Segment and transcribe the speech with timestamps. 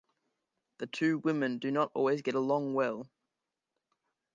[0.79, 3.07] The two women do not always get along well.